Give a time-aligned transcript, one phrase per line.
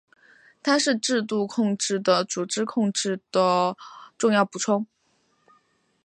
[0.63, 3.77] 它是制度控制和组织控制的
[4.17, 4.87] 重要补充。